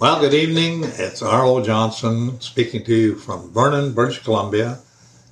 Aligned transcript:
Well, 0.00 0.20
good 0.20 0.32
evening. 0.32 0.84
It's 0.84 1.22
R.O. 1.22 1.64
Johnson 1.64 2.40
speaking 2.40 2.84
to 2.84 2.94
you 2.94 3.16
from 3.16 3.52
Vernon, 3.52 3.94
British 3.94 4.22
Columbia, 4.22 4.78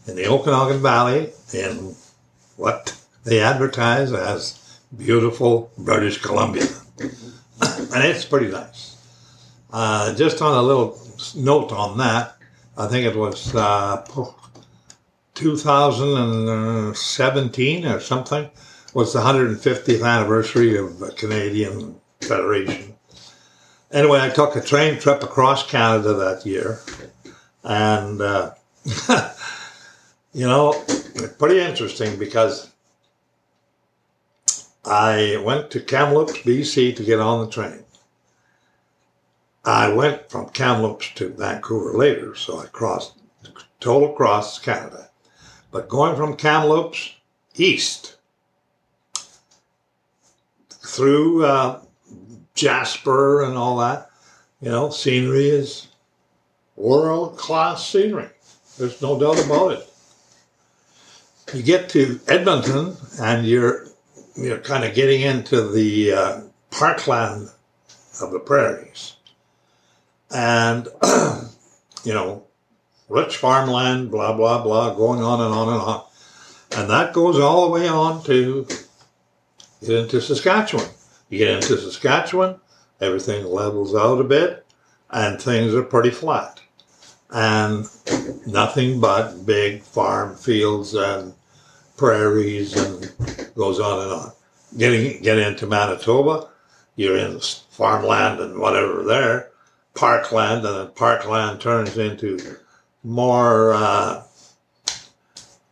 in 0.09 0.17
the 0.17 0.27
Okanagan 0.27 0.83
Valley, 0.83 1.31
in 1.55 1.95
what 2.57 3.01
they 3.23 3.39
advertise 3.39 4.13
as 4.13 4.81
beautiful 4.97 5.71
British 5.79 6.21
Columbia. 6.21 6.67
and 6.99 8.03
it's 8.03 8.25
pretty 8.25 8.49
nice. 8.49 8.97
Uh, 9.73 10.13
just 10.17 10.43
on 10.43 10.59
a 10.59 10.63
little 10.63 11.01
note 11.37 11.71
on 11.71 11.99
that, 11.99 12.37
I 12.77 12.89
think 12.89 13.07
it 13.07 13.15
was 13.15 13.55
uh, 13.55 14.05
2017 15.35 17.87
or 17.87 18.01
something, 18.01 18.51
was 18.95 19.13
the 19.13 19.21
150th 19.21 20.05
anniversary 20.05 20.77
of 20.77 20.99
the 20.99 21.13
Canadian 21.13 22.01
Federation 22.21 22.96
anyway, 23.97 24.21
I 24.21 24.29
took 24.29 24.55
a 24.55 24.61
train 24.61 24.99
trip 24.99 25.23
across 25.23 25.67
Canada 25.67 26.13
that 26.15 26.47
year, 26.47 26.81
and 27.65 28.21
uh, 28.21 28.53
you 30.33 30.47
know, 30.47 30.85
pretty 31.39 31.61
interesting 31.61 32.19
because 32.19 32.71
I 34.85 35.43
went 35.43 35.71
to 35.71 35.81
Kamloops, 35.81 36.39
BC, 36.41 36.95
to 36.97 37.03
get 37.03 37.19
on 37.19 37.45
the 37.45 37.51
train. 37.51 37.83
I 39.65 39.89
went 39.93 40.31
from 40.31 40.51
Kamloops 40.51 41.13
to 41.15 41.31
Vancouver 41.31 41.97
later, 41.97 42.37
so 42.37 42.61
I 42.61 42.67
crossed 42.67 43.15
total 43.81 44.13
across 44.13 44.59
Canada. 44.59 45.11
But 45.73 45.89
going 45.89 46.15
from 46.15 46.37
Kamloops 46.37 47.15
east 47.57 48.17
through 50.69 51.45
uh, 51.45 51.81
Jasper 52.57 53.43
and 53.43 53.57
all 53.57 53.77
that. 53.79 54.11
You 54.61 54.71
know, 54.71 54.91
scenery 54.91 55.49
is 55.49 55.87
world 56.75 57.37
class 57.37 57.87
scenery. 57.87 58.29
There's 58.79 59.01
no 59.01 59.21
doubt 59.21 59.45
about 59.45 59.73
it. 59.73 59.89
You 61.55 61.63
get 61.63 61.89
to 61.91 62.19
Edmonton 62.27 62.97
and 63.21 63.47
you're 63.47 63.87
you're 64.35 64.59
kind 64.59 64.85
of 64.85 64.95
getting 64.95 65.23
into 65.23 65.69
the 65.71 66.13
uh, 66.13 66.41
parkland 66.71 67.51
of 68.21 68.33
the 68.33 68.39
prairies, 68.39 69.15
and 70.35 70.89
you 72.05 72.13
know, 72.13 72.45
rich 73.09 73.37
farmland, 73.37 74.11
blah 74.11 74.33
blah 74.33 74.63
blah, 74.63 74.95
going 74.95 75.23
on 75.23 75.41
and 75.41 75.55
on 75.55 75.69
and 75.69 75.81
on, 75.81 76.05
and 76.77 76.91
that 76.91 77.15
goes 77.15 77.39
all 77.39 77.67
the 77.67 77.71
way 77.71 77.89
on 77.89 78.23
to 78.25 78.67
get 79.81 79.91
into 79.91 80.21
Saskatchewan. 80.21 80.87
You 81.29 81.39
get 81.39 81.49
into 81.49 81.77
Saskatchewan, 81.77 82.61
everything 83.01 83.45
levels 83.45 83.95
out 83.95 84.21
a 84.21 84.25
bit, 84.25 84.65
and 85.11 85.41
things 85.41 85.75
are 85.75 85.83
pretty 85.83 86.11
flat. 86.11 86.61
And 87.31 87.89
nothing 88.47 89.01
but 89.01 89.45
big 89.45 89.83
farm 89.83 90.37
fields 90.37 90.95
and 90.95 91.35
prairies 91.97 92.77
and 92.77 93.13
goes 93.55 93.81
on 93.81 94.03
and 94.03 94.13
on. 94.13 94.33
Getting 94.77 95.23
get 95.23 95.39
into 95.39 95.67
Manitoba, 95.67 96.49
you're 96.95 97.17
in 97.17 97.41
farmland 97.71 98.41
and 98.41 98.59
whatever 98.59 99.03
there, 99.03 99.51
parkland, 99.95 100.65
and 100.65 100.77
then 100.77 100.89
parkland 100.95 101.61
turns 101.61 101.99
into 101.99 102.39
more. 103.03 103.75
Uh, 103.75 104.23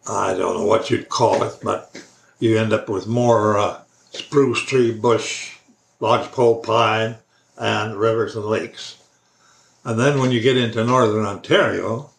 I 0.09 0.35
don't 0.35 0.59
know 0.59 0.67
what 0.67 0.91
you'd 0.91 1.09
call 1.09 1.43
it, 1.45 1.55
but 1.63 1.97
you 2.39 2.59
end 2.59 2.73
up 2.73 2.89
with 2.89 3.07
more 3.07 3.59
uh, 3.59 3.84
spruce 4.15 4.63
tree, 4.63 4.93
bush, 4.93 5.57
lodgepole 6.01 6.63
pine, 6.63 7.17
and 7.59 7.97
rivers 7.97 8.37
and 8.37 8.45
lakes. 8.45 8.97
And 9.85 9.99
then 9.99 10.19
when 10.19 10.31
you 10.31 10.41
get 10.41 10.57
into 10.57 10.85
northern 10.85 11.27
Ontario, 11.27 12.11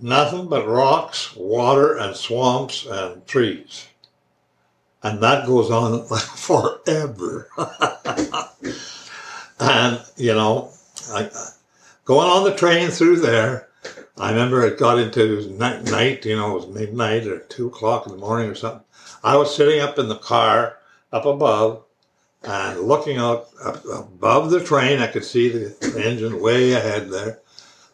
nothing 0.00 0.48
but 0.48 0.68
rocks, 0.68 1.34
water, 1.34 1.96
and 1.96 2.14
swamps 2.14 2.86
and 2.86 3.26
trees. 3.26 3.86
And 5.02 5.22
that 5.22 5.46
goes 5.46 5.70
on 5.70 6.06
forever. 6.36 7.48
and, 9.58 10.00
you 10.16 10.34
know, 10.34 10.70
I, 11.10 11.30
going 12.04 12.28
on 12.28 12.44
the 12.44 12.54
train 12.54 12.90
through 12.90 13.20
there, 13.20 13.68
I 14.18 14.30
remember 14.30 14.64
it 14.64 14.78
got 14.78 14.98
into 14.98 15.50
night, 15.50 16.24
you 16.26 16.36
know, 16.36 16.52
it 16.52 16.54
was 16.54 16.66
midnight 16.68 17.26
or 17.26 17.38
two 17.38 17.68
o'clock 17.68 18.06
in 18.06 18.12
the 18.12 18.18
morning 18.18 18.50
or 18.50 18.54
something. 18.54 18.84
I 19.24 19.36
was 19.36 19.54
sitting 19.54 19.80
up 19.80 19.98
in 19.98 20.08
the 20.08 20.16
car 20.16 20.78
up 21.12 21.26
above 21.26 21.84
and 22.42 22.80
looking 22.80 23.18
out 23.18 23.48
up 23.62 23.84
above 23.84 24.50
the 24.50 24.62
train. 24.62 24.98
I 24.98 25.06
could 25.06 25.24
see 25.24 25.48
the 25.48 26.02
engine 26.04 26.40
way 26.40 26.72
ahead 26.72 27.10
there. 27.10 27.40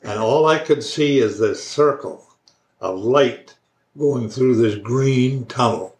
And 0.02 0.18
all 0.18 0.46
I 0.46 0.58
could 0.58 0.82
see 0.82 1.18
is 1.18 1.38
this 1.38 1.62
circle 1.62 2.26
of 2.80 2.98
light 2.98 3.56
going 3.98 4.30
through 4.30 4.56
this 4.56 4.76
green 4.76 5.44
tunnel. 5.46 5.96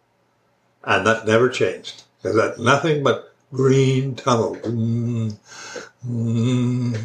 And 0.83 1.05
that 1.05 1.27
never 1.27 1.49
changed. 1.49 2.03
Because 2.21 2.35
that 2.37 2.59
nothing 2.59 3.03
but 3.03 3.33
green 3.53 4.15
tunnel. 4.15 4.55
Mm, 4.55 5.37
mm, 6.07 7.01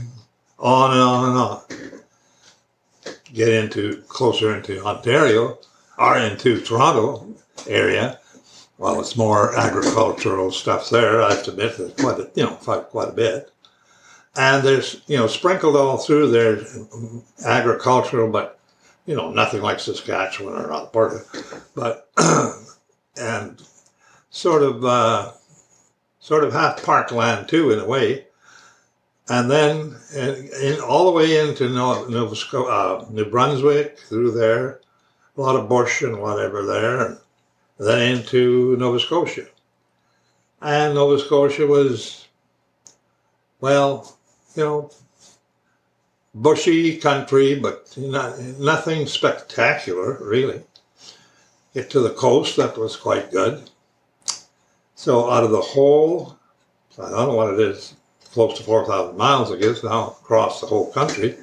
on 0.58 0.90
and 0.92 1.00
on 1.00 1.28
and 1.28 1.38
on. 1.38 1.62
Get 3.32 3.48
into 3.48 4.02
closer 4.08 4.56
into 4.56 4.82
Ontario 4.84 5.58
or 5.98 6.16
into 6.16 6.60
Toronto, 6.60 7.34
area. 7.68 8.18
Well, 8.78 9.00
it's 9.00 9.16
more 9.16 9.56
agricultural 9.56 10.50
stuff 10.50 10.90
there. 10.90 11.22
I 11.22 11.34
have 11.34 11.44
to 11.44 11.52
admit, 11.52 11.76
there's 11.76 11.94
quite 11.94 12.18
a, 12.18 12.30
you 12.34 12.44
know 12.44 12.54
quite 12.56 13.08
a 13.08 13.12
bit, 13.12 13.50
and 14.36 14.64
there's 14.64 15.00
you 15.06 15.16
know 15.16 15.26
sprinkled 15.26 15.76
all 15.76 15.96
through 15.96 16.30
there 16.30 16.60
agricultural, 17.46 18.30
but 18.30 18.58
you 19.06 19.14
know 19.14 19.30
nothing 19.30 19.62
like 19.62 19.78
Saskatchewan 19.78 20.54
or 20.54 20.72
Alberta, 20.72 21.24
but 21.74 22.10
and 23.16 23.62
sort 24.30 24.62
of 24.62 24.84
uh, 24.84 25.32
sort 26.18 26.42
of 26.42 26.52
half 26.52 26.84
parkland 26.84 27.48
too 27.48 27.70
in 27.70 27.78
a 27.78 27.86
way, 27.86 28.26
and 29.28 29.48
then 29.48 29.96
in, 30.16 30.48
in 30.60 30.80
all 30.80 31.04
the 31.04 31.12
way 31.12 31.38
into 31.38 31.68
Nova, 31.68 32.36
uh, 32.58 33.06
New 33.08 33.24
Brunswick 33.24 34.00
through 34.00 34.32
there, 34.32 34.80
a 35.36 35.40
lot 35.40 35.54
of 35.54 35.68
bush 35.68 36.02
and 36.02 36.20
whatever 36.20 36.64
there. 36.66 37.06
And, 37.06 37.18
then 37.78 38.16
into 38.18 38.76
Nova 38.76 39.00
Scotia. 39.00 39.46
And 40.60 40.94
Nova 40.94 41.18
Scotia 41.18 41.66
was, 41.66 42.26
well, 43.60 44.16
you 44.54 44.64
know, 44.64 44.90
bushy 46.34 46.96
country, 46.98 47.54
but 47.54 47.92
not, 47.96 48.38
nothing 48.58 49.06
spectacular, 49.06 50.18
really. 50.20 50.62
Get 51.74 51.90
to 51.90 52.00
the 52.00 52.10
coast, 52.10 52.56
that 52.56 52.78
was 52.78 52.96
quite 52.96 53.30
good. 53.30 53.68
So 54.94 55.30
out 55.30 55.44
of 55.44 55.50
the 55.50 55.60
whole, 55.60 56.38
I 56.98 57.10
don't 57.10 57.28
know 57.28 57.34
what 57.34 57.54
it 57.54 57.60
is, 57.60 57.94
close 58.32 58.56
to 58.58 58.64
4,000 58.64 59.16
miles, 59.16 59.52
I 59.52 59.56
guess, 59.56 59.82
now 59.82 60.16
across 60.22 60.60
the 60.60 60.66
whole 60.66 60.92
country. 60.92 61.36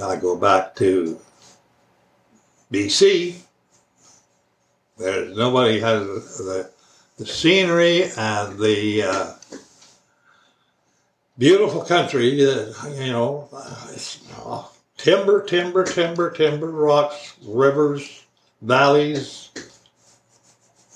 I 0.00 0.16
go 0.16 0.36
back 0.36 0.74
to 0.76 1.20
BC, 2.72 3.36
there's 5.02 5.36
nobody 5.36 5.80
has 5.80 6.06
the, 6.38 6.70
the 7.18 7.26
scenery 7.26 8.04
and 8.16 8.58
the 8.58 9.02
uh, 9.02 9.32
beautiful 11.38 11.82
country. 11.84 12.36
That, 12.44 12.96
you 12.98 13.12
know, 13.12 13.48
uh, 13.52 14.64
timber, 14.96 15.44
timber, 15.44 15.84
timber, 15.84 16.30
timber, 16.30 16.70
rocks, 16.70 17.34
rivers, 17.44 18.24
valleys, 18.60 19.50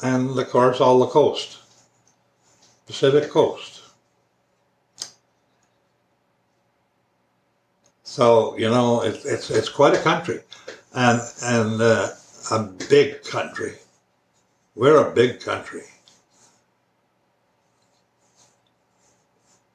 and 0.03 0.39
of 0.39 0.49
course 0.51 0.81
all 0.81 1.01
the 1.01 1.07
coast, 1.07 1.59
Pacific 2.87 3.31
coast. 3.31 3.83
So 8.05 8.57
you 8.57 8.71
know, 8.71 9.03
it's 9.03 9.25
it's 9.25 9.51
it's 9.51 9.69
quite 9.69 9.95
a 9.95 10.03
country, 10.03 10.41
and 10.95 11.21
and 11.43 11.83
uh, 11.83 12.09
a 12.51 12.63
big 12.89 13.23
country. 13.25 13.75
We're 14.77 15.09
a 15.09 15.11
big 15.11 15.41
country. 15.41 15.85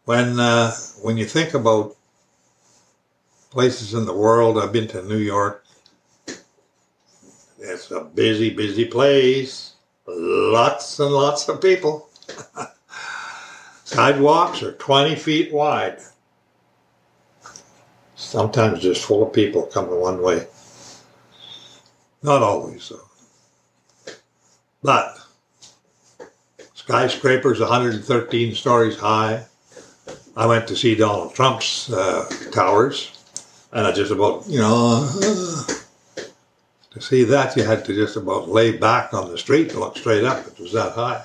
When 0.06 0.40
uh, 0.40 0.72
when 1.02 1.18
you 1.18 1.26
think 1.26 1.56
about 1.56 1.96
places 3.50 3.96
in 3.96 4.06
the 4.06 4.16
world, 4.16 4.60
I've 4.60 4.72
been 4.72 4.88
to 4.90 5.02
New 5.02 5.18
York. 5.18 5.66
It's 7.60 7.90
a 7.90 8.02
busy, 8.02 8.52
busy 8.52 8.86
place. 8.86 9.74
Lots 10.06 11.00
and 11.00 11.12
lots 11.12 11.50
of 11.50 11.62
people. 11.62 12.08
Sidewalks 13.84 14.62
are 14.62 14.74
20 14.74 15.16
feet 15.16 15.52
wide. 15.52 16.00
Sometimes 18.16 18.82
just 18.82 19.04
full 19.04 19.24
of 19.24 19.34
people 19.34 19.64
coming 19.64 20.00
one 20.00 20.22
way. 20.22 20.48
Not 22.24 22.44
always, 22.44 22.90
though. 22.90 23.11
But 24.84 25.20
skyscrapers 26.74 27.60
113 27.60 28.56
stories 28.56 28.98
high. 28.98 29.46
I 30.36 30.46
went 30.46 30.68
to 30.70 30.76
see 30.76 30.96
Donald 30.96 31.36
Trump's 31.36 31.92
uh, 31.92 32.28
towers, 32.52 33.12
and 33.72 33.86
I 33.86 33.92
just 33.92 34.12
about, 34.12 34.48
you 34.48 34.60
know, 34.60 35.10
uh, 35.22 35.74
to 36.92 37.02
see 37.02 37.24
that 37.26 37.56
you 37.56 37.64
had 37.64 37.86
to 37.86 37.94
just 37.94 38.16
about 38.16 38.50
lay 38.50 38.78
back 38.78 39.14
on 39.14 39.30
the 39.30 39.38
street 39.38 39.72
and 39.72 39.80
look 39.80 39.98
straight 39.98 40.24
up. 40.24 40.48
It 40.48 40.60
was 40.60 40.74
that 40.74 40.94
high. 40.94 41.24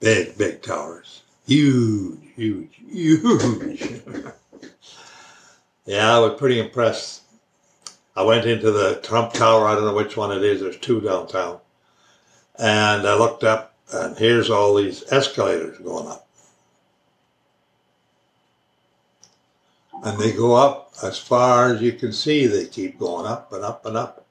Big, 0.00 0.36
big 0.36 0.62
towers. 0.62 1.22
Huge, 1.46 2.18
huge, 2.36 2.80
huge. 2.86 4.02
yeah, 5.86 6.16
I 6.16 6.18
was 6.18 6.38
pretty 6.38 6.60
impressed. 6.60 7.22
I 8.18 8.22
went 8.22 8.46
into 8.46 8.72
the 8.72 9.00
Trump 9.04 9.32
Tower. 9.32 9.68
I 9.68 9.76
don't 9.76 9.84
know 9.84 9.94
which 9.94 10.16
one 10.16 10.36
it 10.36 10.42
is. 10.42 10.60
There's 10.60 10.76
two 10.78 11.00
downtown. 11.00 11.60
And 12.58 13.06
I 13.06 13.14
looked 13.14 13.44
up, 13.44 13.76
and 13.92 14.18
here's 14.18 14.50
all 14.50 14.74
these 14.74 15.04
escalators 15.12 15.78
going 15.78 16.08
up. 16.08 16.26
And 20.02 20.18
they 20.18 20.32
go 20.32 20.56
up 20.56 20.94
as 21.00 21.16
far 21.16 21.72
as 21.72 21.80
you 21.80 21.92
can 21.92 22.12
see. 22.12 22.48
They 22.48 22.66
keep 22.66 22.98
going 22.98 23.24
up 23.24 23.52
and 23.52 23.64
up 23.64 23.86
and 23.86 23.96
up. 23.96 24.26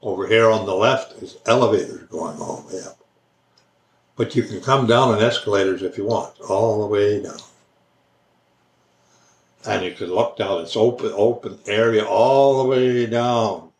Over 0.00 0.28
here 0.28 0.48
on 0.48 0.64
the 0.64 0.76
left 0.76 1.20
is 1.20 1.38
elevators 1.44 2.08
going 2.08 2.38
all 2.38 2.58
the 2.58 2.76
way 2.76 2.84
up. 2.84 2.98
But 4.14 4.36
you 4.36 4.44
can 4.44 4.60
come 4.60 4.86
down 4.86 5.08
on 5.08 5.20
escalators 5.20 5.82
if 5.82 5.98
you 5.98 6.04
want, 6.04 6.38
all 6.40 6.82
the 6.82 6.86
way 6.86 7.20
down. 7.20 7.40
And 9.66 9.84
you 9.84 9.92
can 9.92 10.08
look 10.08 10.36
down, 10.36 10.62
it's 10.62 10.76
open, 10.76 11.12
open 11.14 11.58
area 11.66 12.04
all 12.04 12.62
the 12.62 12.68
way 12.68 13.06
down 13.06 13.70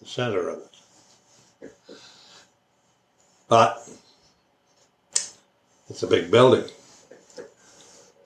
the 0.00 0.06
center 0.06 0.48
of 0.48 0.58
it. 0.58 1.70
But 3.48 3.88
it's 5.88 6.02
a 6.02 6.06
big 6.06 6.30
building. 6.30 6.64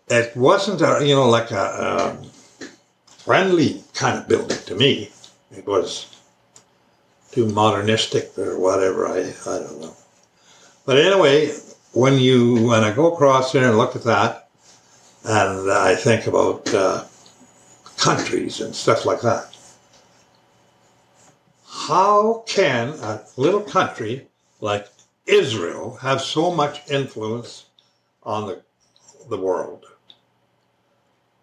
It 0.08 0.36
wasn't 0.36 0.82
a, 0.82 1.04
you 1.04 1.14
know, 1.14 1.28
like 1.28 1.50
a 1.50 2.18
um, 2.20 2.30
friendly 3.06 3.82
kind 3.94 4.18
of 4.18 4.28
building 4.28 4.58
to 4.66 4.74
me. 4.74 5.10
It 5.50 5.66
was 5.66 6.14
too 7.32 7.46
modernistic 7.46 8.38
or 8.38 8.58
whatever. 8.58 9.08
I, 9.08 9.18
I 9.46 9.58
don't 9.58 9.80
know. 9.80 9.96
But 10.84 10.98
anyway, 10.98 11.52
when 11.92 12.20
you 12.20 12.68
when 12.68 12.84
I 12.84 12.92
go 12.92 13.12
across 13.12 13.52
there 13.52 13.68
and 13.68 13.76
look 13.76 13.96
at 13.96 14.04
that, 14.04 14.45
and 15.26 15.70
I 15.70 15.96
think 15.96 16.28
about 16.28 16.72
uh, 16.72 17.04
countries 17.96 18.60
and 18.60 18.74
stuff 18.74 19.04
like 19.04 19.20
that, 19.22 19.56
how 21.66 22.44
can 22.46 22.90
a 22.90 23.24
little 23.36 23.60
country 23.60 24.28
like 24.60 24.88
Israel 25.26 25.96
have 25.96 26.20
so 26.20 26.54
much 26.54 26.88
influence 26.88 27.66
on 28.22 28.46
the 28.46 28.62
the 29.28 29.36
world? 29.36 29.86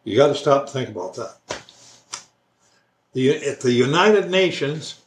You 0.05 0.15
got 0.15 0.27
to 0.27 0.35
stop 0.35 0.63
and 0.63 0.69
think 0.69 0.89
about 0.89 1.15
that. 1.15 1.37
The, 3.13 3.35
at 3.45 3.61
the 3.61 3.71
United 3.71 4.31
Nations, 4.31 5.01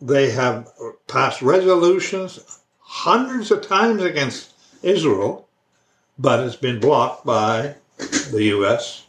they 0.00 0.30
have 0.30 0.68
passed 1.06 1.42
resolutions 1.42 2.60
hundreds 2.78 3.50
of 3.50 3.66
times 3.66 4.02
against 4.02 4.52
Israel, 4.82 5.48
but 6.20 6.40
it's 6.40 6.56
been 6.56 6.78
blocked 6.78 7.24
by 7.24 7.76
the 8.30 8.44
U.S., 8.56 9.06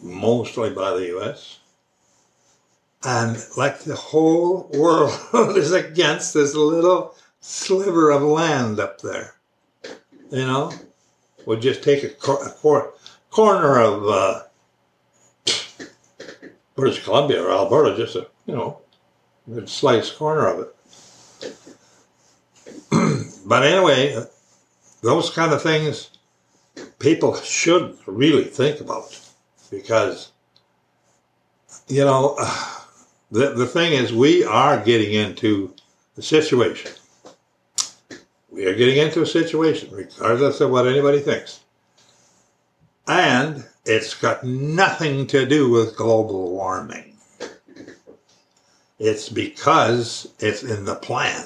mostly 0.00 0.70
by 0.70 0.92
the 0.92 1.06
U.S. 1.06 1.58
And 3.02 3.36
like 3.56 3.80
the 3.80 3.96
whole 3.96 4.70
world 4.72 5.12
is 5.56 5.72
against 5.72 6.32
this 6.32 6.54
little 6.54 7.16
sliver 7.40 8.12
of 8.12 8.22
land 8.22 8.78
up 8.78 9.00
there. 9.00 9.34
You 10.30 10.46
know, 10.46 10.72
we'll 11.44 11.58
just 11.58 11.82
take 11.82 12.04
a, 12.04 12.08
cor- 12.08 12.46
a 12.46 12.50
cor- 12.50 12.94
corner 13.30 13.80
of 13.80 14.06
uh, 14.06 14.42
British 16.76 17.02
Columbia 17.02 17.42
or 17.42 17.50
Alberta, 17.50 17.96
just 17.96 18.14
a, 18.14 18.28
you 18.46 18.54
know, 18.54 18.78
a 19.56 19.66
slice 19.66 20.12
corner 20.12 20.46
of 20.46 20.60
it. 20.60 20.72
but 23.46 23.64
anyway, 23.64 24.24
those 25.02 25.30
kind 25.30 25.52
of 25.52 25.62
things 25.62 26.10
people 26.98 27.36
should 27.36 27.96
really 28.06 28.44
think 28.44 28.80
about 28.80 29.18
because, 29.70 30.32
you 31.88 32.04
know, 32.04 32.36
the, 33.30 33.50
the 33.50 33.66
thing 33.66 33.92
is, 33.92 34.12
we 34.12 34.44
are 34.44 34.82
getting 34.82 35.12
into 35.12 35.74
a 36.16 36.22
situation. 36.22 36.92
We 38.50 38.66
are 38.66 38.74
getting 38.74 38.96
into 38.96 39.22
a 39.22 39.26
situation, 39.26 39.90
regardless 39.92 40.60
of 40.60 40.70
what 40.70 40.86
anybody 40.86 41.20
thinks. 41.20 41.60
And 43.06 43.64
it's 43.84 44.14
got 44.14 44.44
nothing 44.44 45.26
to 45.28 45.46
do 45.46 45.70
with 45.70 45.96
global 45.96 46.50
warming. 46.50 47.12
It's 48.98 49.28
because 49.28 50.32
it's 50.38 50.62
in 50.62 50.86
the 50.86 50.94
plan. 50.94 51.44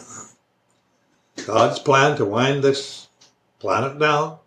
God's 1.44 1.80
plan 1.80 2.16
to 2.16 2.24
wind 2.24 2.62
this 2.62 3.08
planet 3.60 3.98
down. 3.98 4.38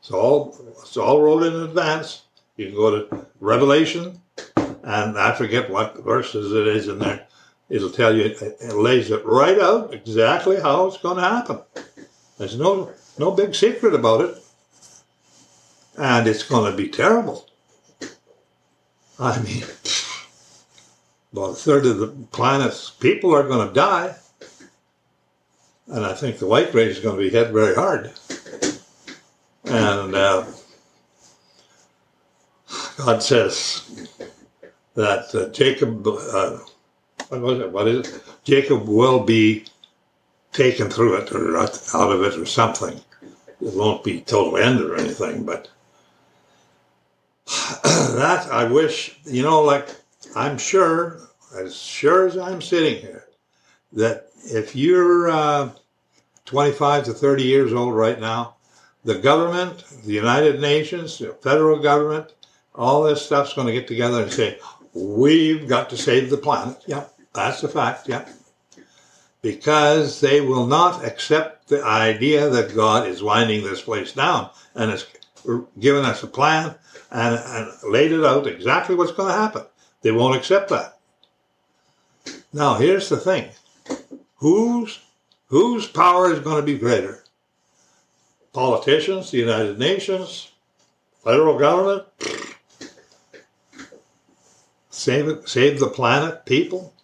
It's 0.00 0.10
all 0.10 0.56
it's 0.82 0.96
all 0.96 1.22
wrote 1.22 1.44
in 1.44 1.54
advance. 1.54 2.22
You 2.56 2.66
can 2.66 2.74
go 2.74 2.90
to 2.90 3.26
Revelation, 3.40 4.20
and 4.56 5.18
I 5.18 5.34
forget 5.34 5.70
what 5.70 6.02
verses 6.02 6.52
it 6.52 6.66
is 6.66 6.88
in 6.88 6.98
there. 6.98 7.26
It'll 7.68 7.90
tell 7.90 8.14
you 8.14 8.24
it 8.24 8.74
lays 8.74 9.10
it 9.10 9.24
right 9.24 9.58
out 9.58 9.92
exactly 9.92 10.60
how 10.60 10.86
it's 10.86 10.98
going 10.98 11.16
to 11.16 11.22
happen. 11.22 11.60
There's 12.38 12.58
no 12.58 12.92
no 13.18 13.30
big 13.32 13.54
secret 13.54 13.94
about 13.94 14.22
it, 14.22 14.42
and 15.98 16.26
it's 16.26 16.42
going 16.42 16.70
to 16.70 16.76
be 16.76 16.88
terrible. 16.88 17.48
I 19.18 19.40
mean, 19.40 19.62
about 21.32 21.50
a 21.50 21.54
third 21.54 21.86
of 21.86 21.98
the 21.98 22.08
planet's 22.30 22.90
people 22.90 23.34
are 23.34 23.48
going 23.48 23.66
to 23.66 23.74
die. 23.74 24.14
And 25.88 26.04
I 26.04 26.14
think 26.14 26.38
the 26.38 26.46
white 26.46 26.74
race 26.74 26.96
is 26.96 27.02
going 27.02 27.16
to 27.16 27.22
be 27.22 27.30
hit 27.30 27.52
very 27.52 27.74
hard. 27.74 28.12
And 29.64 30.14
uh, 30.14 30.44
God 32.98 33.22
says 33.22 34.08
that 34.94 35.34
uh, 35.34 35.48
Jacob, 35.52 36.06
uh, 36.06 36.58
what 37.28 37.40
was 37.40 37.60
it? 37.60 37.70
What 37.70 37.88
is 37.88 38.08
it? 38.08 38.22
Jacob 38.44 38.88
will 38.88 39.20
be 39.24 39.66
taken 40.52 40.88
through 40.88 41.16
it 41.16 41.32
or 41.32 41.58
out 41.58 41.90
of 41.94 42.22
it 42.22 42.38
or 42.38 42.46
something. 42.46 43.00
It 43.60 43.74
won't 43.74 44.02
be 44.02 44.20
total 44.22 44.56
end 44.56 44.80
or 44.80 44.96
anything, 44.96 45.44
but 45.44 45.68
that 47.84 48.48
I 48.50 48.64
wish, 48.64 49.18
you 49.24 49.42
know, 49.42 49.62
like 49.62 49.88
I'm 50.34 50.58
sure, 50.58 51.20
as 51.56 51.76
sure 51.76 52.26
as 52.26 52.36
I'm 52.36 52.60
sitting 52.60 53.00
here, 53.00 53.25
that 53.96 54.28
if 54.44 54.76
you're 54.76 55.28
uh, 55.28 55.70
25 56.44 57.04
to 57.04 57.12
30 57.12 57.42
years 57.42 57.72
old 57.72 57.94
right 57.94 58.20
now, 58.20 58.54
the 59.04 59.16
government, 59.16 59.84
the 60.04 60.12
United 60.12 60.60
Nations, 60.60 61.18
the 61.18 61.32
federal 61.32 61.78
government, 61.78 62.32
all 62.74 63.02
this 63.02 63.24
stuff's 63.24 63.54
going 63.54 63.66
to 63.66 63.72
get 63.72 63.88
together 63.88 64.22
and 64.22 64.32
say, 64.32 64.58
we've 64.92 65.66
got 65.66 65.90
to 65.90 65.96
save 65.96 66.30
the 66.30 66.36
planet. 66.36 66.76
Yep, 66.86 67.14
that's 67.32 67.62
a 67.62 67.68
fact. 67.68 68.08
Yep. 68.08 68.28
Because 69.42 70.20
they 70.20 70.40
will 70.40 70.66
not 70.66 71.04
accept 71.04 71.68
the 71.68 71.82
idea 71.82 72.50
that 72.50 72.74
God 72.74 73.08
is 73.08 73.22
winding 73.22 73.62
this 73.62 73.80
place 73.80 74.12
down 74.12 74.50
and 74.74 74.90
has 74.90 75.06
given 75.78 76.04
us 76.04 76.22
a 76.22 76.26
plan 76.26 76.74
and, 77.10 77.40
and 77.44 77.92
laid 77.92 78.12
it 78.12 78.24
out 78.24 78.46
exactly 78.46 78.94
what's 78.94 79.12
going 79.12 79.32
to 79.32 79.38
happen. 79.38 79.64
They 80.02 80.10
won't 80.10 80.36
accept 80.36 80.70
that. 80.70 80.98
Now, 82.52 82.74
here's 82.74 83.08
the 83.08 83.16
thing 83.16 83.50
whose, 84.36 85.00
whose 85.46 85.86
power 85.86 86.32
is 86.32 86.40
going 86.40 86.56
to 86.56 86.62
be 86.62 86.78
greater? 86.78 87.24
Politicians, 88.52 89.30
the 89.30 89.38
United 89.38 89.78
Nations, 89.78 90.52
federal 91.22 91.58
government? 91.58 92.04
Save 94.90 95.28
it, 95.28 95.48
save 95.48 95.78
the 95.78 95.88
planet, 95.88 96.46
people? 96.46 96.94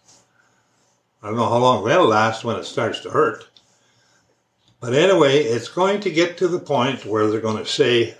I 1.21 1.27
don't 1.27 1.37
know 1.37 1.49
how 1.49 1.57
long 1.57 1.85
that'll 1.85 2.07
last 2.07 2.43
when 2.43 2.57
it 2.57 2.65
starts 2.65 2.99
to 3.01 3.11
hurt. 3.11 3.47
But 4.81 4.93
anyway, 4.93 5.37
it's 5.37 5.69
going 5.69 6.01
to 6.01 6.09
get 6.09 6.37
to 6.37 6.49
the 6.49 6.59
point 6.59 7.05
where 7.05 7.27
they're 7.27 7.39
going 7.39 7.63
to 7.63 7.65
say 7.65 8.15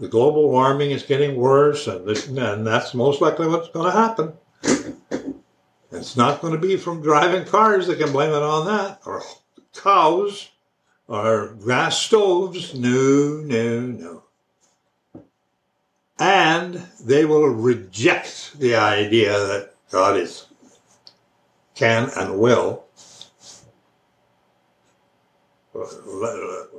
the 0.00 0.08
global 0.08 0.50
warming 0.50 0.90
is 0.90 1.04
getting 1.04 1.36
worse, 1.36 1.86
and, 1.86 2.04
this, 2.04 2.26
and 2.26 2.66
that's 2.66 2.94
most 2.94 3.20
likely 3.20 3.46
what's 3.46 3.68
going 3.68 3.86
to 3.86 3.96
happen. 3.96 4.32
It's 5.92 6.16
not 6.16 6.40
going 6.40 6.54
to 6.54 6.58
be 6.58 6.76
from 6.76 7.02
driving 7.02 7.44
cars 7.44 7.86
they 7.86 7.96
can 7.96 8.12
blame 8.12 8.30
it 8.30 8.42
on 8.42 8.66
that, 8.66 9.02
or 9.04 9.22
cows, 9.74 10.50
or 11.06 11.54
gas 11.66 11.98
stoves. 11.98 12.74
No, 12.74 13.42
no, 13.44 13.80
no. 13.80 14.22
And 16.18 16.86
they 17.04 17.24
will 17.24 17.48
reject 17.48 18.58
the 18.58 18.76
idea 18.76 19.32
that 19.32 19.74
God 19.90 20.16
is 20.16 20.46
can 21.74 22.10
and 22.16 22.38
will 22.38 22.84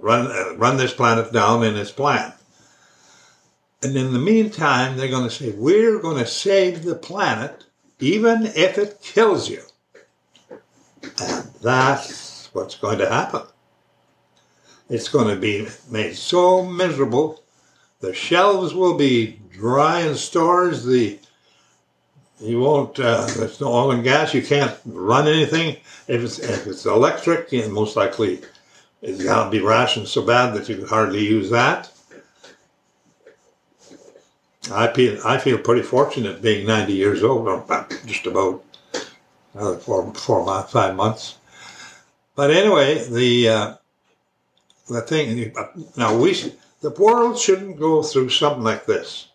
run 0.01 0.58
run 0.58 0.77
this 0.77 0.93
planet 0.93 1.32
down 1.32 1.63
in 1.63 1.75
its 1.75 1.91
plan. 1.91 2.34
And 3.82 3.96
in 3.98 4.13
the 4.13 4.20
meantime, 4.20 4.96
they're 4.96 5.10
going 5.10 5.27
to 5.27 5.36
say, 5.36 5.51
"We're 5.51 6.00
going 6.00 6.17
to 6.17 6.25
save 6.25 6.84
the 6.84 6.96
planet, 6.96 7.65
even 8.03 8.45
if 8.48 8.77
it 8.77 9.01
kills 9.01 9.50
you." 9.50 9.62
And 11.22 11.50
that's 11.62 12.50
what's 12.53 12.75
going 12.75 12.98
to 13.00 13.10
happen. 13.10 13.43
It's 14.89 15.07
going 15.07 15.29
to 15.33 15.39
be 15.39 15.67
made 15.89 16.15
so 16.15 16.63
miserable. 16.63 17.41
The 18.01 18.13
shelves 18.13 18.74
will 18.74 18.98
be 18.98 19.39
dry 19.51 20.01
in 20.01 20.15
stores. 20.15 20.83
The 20.83 21.19
you 22.41 22.60
won't. 22.60 23.00
Uh, 23.00 23.25
there's 23.38 23.62
no 23.62 23.67
oil 23.72 23.91
and 23.91 24.03
gas. 24.03 24.33
You 24.33 24.41
can't 24.41 24.77
run 24.86 25.27
anything. 25.27 25.77
If 26.07 26.22
it's 26.24 26.39
if 26.39 26.67
it's 26.67 26.86
electric, 26.86 27.53
most 27.72 27.95
likely 27.95 28.41
it's 29.01 29.24
going 29.24 29.45
to 29.45 29.51
be 29.51 29.63
rationed 29.63 30.10
so 30.10 30.22
bad 30.22 30.53
that 30.53 30.67
you 30.67 30.75
can 30.75 30.88
hardly 30.88 31.24
use 31.25 31.50
that. 31.51 31.92
I 34.72 34.91
feel 34.93 35.20
I 35.25 35.38
feel 35.38 35.58
pretty 35.58 35.82
fortunate 35.82 36.41
being 36.41 36.65
90 36.65 36.93
years 36.93 37.24
old, 37.24 37.48
just 38.05 38.25
about 38.25 38.63
another 39.53 39.77
four, 39.77 40.13
four, 40.13 40.63
five 40.63 40.96
months. 40.96 41.38
But 42.36 42.51
anyway, 42.51 43.03
the 43.03 43.50
uh, 43.50 43.74
the 44.88 45.01
thing 45.01 45.53
now 45.98 46.17
we 46.17 46.53
the 46.82 46.91
world 46.91 47.38
shouldn't 47.38 47.79
go 47.79 48.03
through 48.03 48.29
something 48.29 48.63
like 48.63 48.86
this 48.86 49.27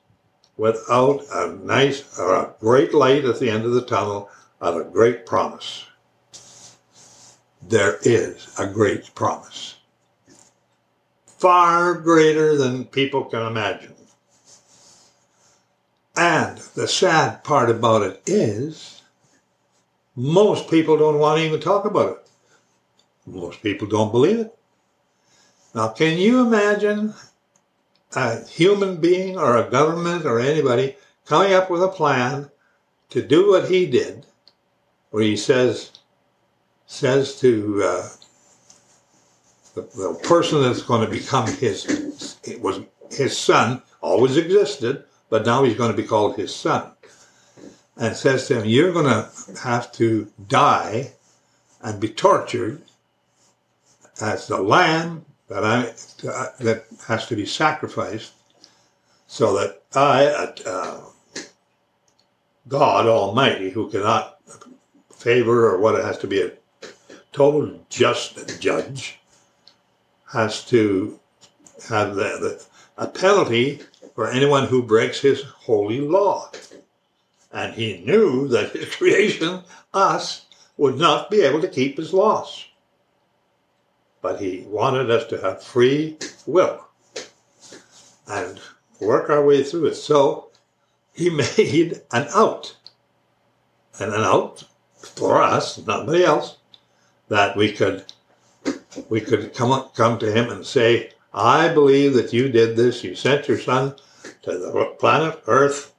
without 0.57 1.23
a 1.33 1.55
nice 1.63 2.19
or 2.19 2.35
a 2.35 2.55
great 2.61 2.93
light 2.93 3.25
at 3.25 3.39
the 3.39 3.51
end 3.51 3.65
of 3.65 3.73
the 3.73 3.85
tunnel 3.85 4.29
of 4.61 4.77
a 4.77 4.85
great 4.85 5.25
promise. 5.25 5.85
There 7.63 7.99
is 8.03 8.49
a 8.59 8.67
great 8.67 9.15
promise. 9.15 9.77
Far 11.27 11.95
greater 11.95 12.57
than 12.57 12.87
people 12.87 13.25
can 13.25 13.47
imagine. 13.47 13.95
And 16.19 16.59
the 16.75 16.89
sad 16.89 17.45
part 17.45 17.71
about 17.71 18.03
it 18.03 18.23
is 18.27 19.03
most 20.17 20.69
people 20.69 20.97
don't 20.97 21.21
want 21.21 21.39
to 21.39 21.47
even 21.47 21.61
talk 21.61 21.85
about 21.85 22.11
it. 22.11 22.31
Most 23.25 23.63
people 23.63 23.87
don't 23.87 24.11
believe 24.11 24.41
it. 24.41 24.59
Now, 25.77 25.89
can 25.89 26.19
you 26.19 26.41
imagine 26.41 27.15
a 28.17 28.45
human 28.47 28.97
being 28.97 29.39
or 29.39 29.57
a 29.57 29.71
government 29.71 30.25
or 30.25 30.41
anybody 30.41 30.97
coming 31.25 31.53
up 31.53 31.71
with 31.71 31.85
a 31.85 31.89
plan 31.89 32.51
to 33.11 33.23
do 33.23 33.51
what 33.51 33.69
he 33.69 33.87
did, 33.87 34.27
where 35.11 35.23
he 35.23 35.37
says 35.37 35.93
says 36.87 37.39
to 37.39 37.81
uh, 37.85 38.09
the, 39.75 39.83
the, 39.83 40.19
person 40.25 40.63
that's 40.63 40.83
going 40.83 41.05
to 41.05 41.11
become 41.11 41.47
his 41.47 42.39
it 42.43 42.61
was 42.61 42.81
his 43.11 43.39
son 43.39 43.83
always 44.01 44.37
existed, 44.37 45.05
but 45.31 45.47
now 45.47 45.65
he's 45.65 45.77
going 45.77 45.91
to 45.91 45.97
be 45.97 46.09
called 46.09 46.37
his 46.37 46.55
son, 46.55 46.93
and 47.97 48.17
says 48.17 48.47
to 48.49 48.61
him, 48.61 48.67
"You're 48.67 48.93
going 48.93 49.07
to 49.07 49.31
have 49.63 49.93
to 49.93 50.33
die 50.49 51.13
and 51.83 52.01
be 52.01 52.09
tortured 52.09 52.83
as 54.21 54.47
the 54.47 54.61
lamb 54.61 55.25
that 55.49 55.65
I 55.65 55.93
that 56.63 56.85
has 57.07 57.27
to 57.29 57.37
be 57.37 57.47
sacrificed, 57.47 58.33
so 59.27 59.57
that 59.59 59.83
I, 59.95 60.27
uh, 60.67 61.01
God 62.69 63.07
Almighty, 63.07 63.71
who 63.71 63.91
cannot 63.91 64.41
favor 65.11 65.69
or 65.69 65.79
what 65.79 65.95
it 65.95 66.05
has 66.05 66.19
to 66.19 66.27
be 66.27 66.43
a 66.43 66.53
total 67.33 67.81
just 67.89 68.61
judge, 68.61 69.19
has 70.33 70.65
to 70.67 71.19
have 71.89 72.15
the, 72.15 72.23
the, 72.23 72.67
a 72.97 73.07
penalty 73.07 73.81
for 74.19 74.29
anyone 74.29 74.67
who 74.67 74.83
breaks 74.83 75.21
His 75.21 75.43
holy 75.43 76.01
law. 76.01 76.51
And 77.53 77.75
He 77.75 78.03
knew 78.05 78.49
that 78.49 78.73
His 78.73 78.93
creation, 78.97 79.63
us, 79.95 80.47
would 80.77 80.99
not 80.99 81.31
be 81.31 81.43
able 81.43 81.61
to 81.61 81.69
keep 81.69 81.97
His 81.97 82.13
laws 82.13 82.65
but 84.21 84.41
he 84.41 84.65
wanted 84.69 85.11
us 85.11 85.27
to 85.27 85.41
have 85.41 85.63
free 85.63 86.17
will 86.47 86.85
and 88.27 88.61
work 89.01 89.31
our 89.31 89.45
way 89.45 89.63
through 89.63 89.87
it. 89.87 89.95
So 89.95 90.51
he 91.13 91.31
made 91.59 92.03
an 92.13 92.29
out, 92.35 92.77
and 93.99 94.13
an 94.13 94.23
out 94.23 94.65
for 94.99 95.43
us, 95.43 95.79
nobody 95.87 96.25
else, 96.25 96.57
that 97.29 97.57
we 97.57 97.73
could 97.73 98.05
we 99.09 99.21
could 99.21 99.55
come 99.55 99.89
come 99.95 100.19
to 100.19 100.33
him 100.33 100.51
and 100.51 100.67
say, 100.67 101.13
"I 101.33 101.69
believe 101.69 102.15
that 102.15 102.33
you 102.33 102.49
did 102.49 102.77
this. 102.77 103.05
You 103.05 103.15
sent 103.15 103.49
your 103.49 103.59
son 103.59 103.95
to 104.43 104.59
the 104.59 104.95
planet 104.99 105.43
Earth 105.47 105.93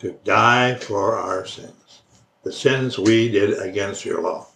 to 0.00 0.18
die 0.24 0.74
for 0.74 1.16
our 1.16 1.46
sins, 1.46 2.02
the 2.42 2.52
sins 2.52 2.98
we 2.98 3.28
did 3.28 3.58
against 3.58 4.04
your 4.04 4.20
law." 4.20 4.48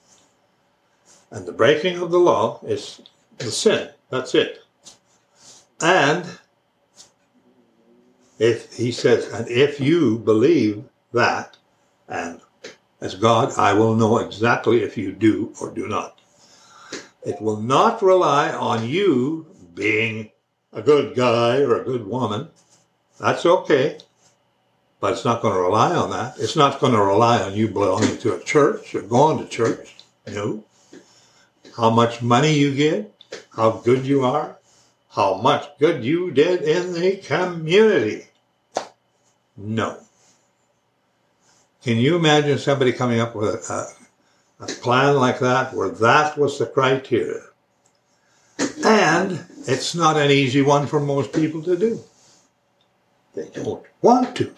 And 1.30 1.47
the 1.47 1.52
breaking 1.52 1.99
of 1.99 2.11
the 2.11 2.18
law 2.18 2.61
is 2.66 3.00
the 3.38 3.50
sin. 3.50 3.90
That's 4.11 4.35
it. 4.35 4.62
And 5.80 6.26
if 8.38 8.73
he 8.75 8.92
says, 8.92 9.26
and 9.32 9.49
if 9.49 9.80
you 9.80 10.18
believe 10.18 10.85
that, 11.12 11.56
and 12.08 12.40
as 13.00 13.14
God, 13.14 13.56
I 13.56 13.75
will 13.75 13.94
know 13.94 14.18
exactly 14.18 14.82
if 14.82 14.97
you 14.97 15.12
do 15.12 15.52
or 15.61 15.70
do 15.70 15.87
not. 15.87 16.20
It 17.23 17.40
will 17.40 17.61
not 17.61 18.02
rely 18.02 18.50
on 18.50 18.88
you 18.88 19.47
being 19.78 20.30
a 20.73 20.82
good 20.82 21.16
guy 21.16 21.58
or 21.58 21.80
a 21.80 21.85
good 21.85 22.06
woman. 22.06 22.49
That's 23.18 23.47
okay. 23.47 23.99
But 25.00 25.12
it's 25.12 25.25
not 25.25 25.42
going 25.42 25.54
to 25.54 25.61
rely 25.61 25.94
on 25.94 26.11
that. 26.11 26.38
It's 26.38 26.56
not 26.56 26.80
going 26.80 26.92
to 26.92 27.00
rely 27.00 27.40
on 27.40 27.54
you 27.54 27.68
belonging 27.68 28.18
to 28.18 28.35
a 28.35 28.42
church 28.42 28.94
or 28.94 29.02
going 29.02 29.38
to 29.38 29.47
church. 29.47 29.94
No 30.26 30.64
how 31.78 31.90
much 31.90 32.20
money 32.20 32.52
you 32.52 32.75
get, 32.75 33.14
how 33.50 33.70
good 33.70 34.04
you 34.04 34.25
are, 34.25 34.58
how 35.11 35.35
much 35.35 35.64
good 35.78 36.04
you 36.04 36.32
did 36.32 36.62
in 36.62 36.92
the 36.92 37.16
community. 37.18 38.26
No. 39.56 39.97
Can 41.82 41.99
you 41.99 42.16
imagine 42.16 42.58
somebody 42.58 42.92
coming 42.92 43.20
up 43.20 43.37
with 43.37 43.70
a, 43.70 43.73
a, 43.73 44.64
a 44.64 44.66
plan 44.66 45.16
like 45.16 45.38
that 45.38 45.73
where 45.73 45.88
that 45.88 46.37
was 46.37 46.58
the 46.58 46.66
criteria? 46.66 47.42
And 48.85 49.44
it's 49.66 49.94
not 49.94 50.16
an 50.16 50.30
easy 50.30 50.62
one 50.62 50.87
for 50.87 51.00
most 51.00 51.32
people 51.32 51.62
to 51.62 51.76
do. 51.76 52.00
They 53.35 53.49
don't 53.54 53.85
want 54.02 54.37
to. 54.37 54.52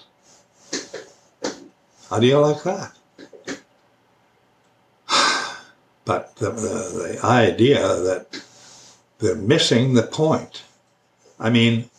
How 2.09 2.19
do 2.19 2.27
you 2.27 2.39
like 2.39 2.63
that? 2.65 2.93
But 6.05 6.35
the, 6.37 6.51
the, 6.51 7.19
the 7.21 7.25
idea 7.25 7.79
that 7.81 8.43
they're 9.19 9.37
missing 9.37 9.95
the 9.95 10.03
point. 10.03 10.63
I 11.39 11.51
mean, 11.51 11.91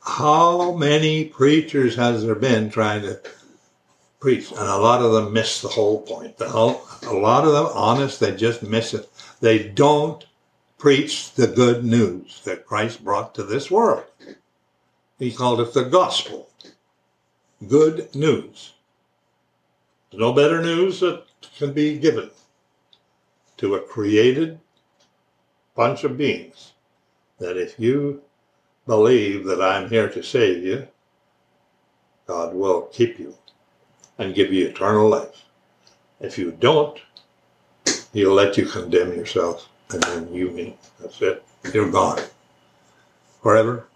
how 0.00 0.72
many 0.72 1.24
preachers 1.24 1.96
has 1.96 2.24
there 2.24 2.36
been 2.36 2.70
trying 2.70 3.02
to 3.02 3.20
preach? 4.20 4.50
And 4.52 4.60
a 4.60 4.78
lot 4.78 5.02
of 5.02 5.12
them 5.12 5.32
miss 5.32 5.60
the 5.60 5.68
whole 5.68 6.00
point. 6.02 6.40
a 6.40 6.46
lot 6.46 7.44
of 7.44 7.52
them, 7.52 7.66
honest, 7.74 8.20
they 8.20 8.34
just 8.34 8.62
miss 8.62 8.94
it. 8.94 9.10
They 9.40 9.68
don't 9.68 10.24
preach 10.78 11.32
the 11.32 11.46
good 11.46 11.84
news 11.84 12.42
that 12.44 12.66
Christ 12.66 13.02
brought 13.02 13.34
to 13.34 13.42
this 13.42 13.70
world. 13.70 14.04
He 15.18 15.32
called 15.32 15.60
it 15.60 15.72
the 15.72 15.84
gospel. 15.84 16.50
Good 17.66 18.14
news. 18.14 18.74
There's 20.10 20.20
no 20.20 20.32
better 20.32 20.62
news 20.62 21.00
that 21.00 21.24
can 21.56 21.72
be 21.72 21.98
given 21.98 22.30
to 23.56 23.74
a 23.74 23.80
created 23.80 24.60
bunch 25.74 26.04
of 26.04 26.18
beings 26.18 26.72
that 27.38 27.56
if 27.56 27.78
you 27.78 28.22
believe 28.86 29.44
that 29.44 29.60
I'm 29.60 29.88
here 29.88 30.08
to 30.08 30.22
save 30.22 30.62
you, 30.64 30.88
God 32.26 32.54
will 32.54 32.82
keep 32.82 33.18
you 33.18 33.36
and 34.18 34.34
give 34.34 34.52
you 34.52 34.66
eternal 34.66 35.08
life. 35.08 35.44
If 36.20 36.38
you 36.38 36.50
don't, 36.50 36.98
He'll 38.12 38.32
let 38.32 38.56
you 38.56 38.66
condemn 38.66 39.12
yourself, 39.12 39.68
and 39.90 40.02
then 40.02 40.32
you 40.32 40.50
mean 40.50 40.78
that's 41.00 41.20
it. 41.22 41.44
You're 41.72 41.90
gone 41.90 42.20
forever. 43.42 43.86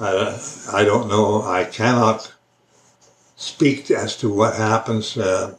I, 0.00 0.38
I 0.72 0.84
don't 0.84 1.08
know. 1.08 1.42
I 1.42 1.64
cannot 1.64 2.32
speak 3.36 3.90
as 3.90 4.16
to 4.18 4.32
what 4.32 4.56
happens 4.56 5.16
uh, 5.16 5.56